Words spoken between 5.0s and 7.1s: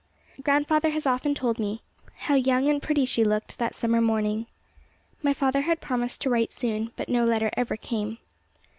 My father had promised to write soon, but